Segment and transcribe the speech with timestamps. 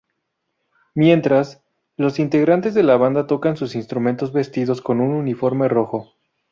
[0.95, 1.61] Mientras,
[1.95, 6.13] los integrantes de la banda tocan sus instrumentos vestidos con un uniforme rojo.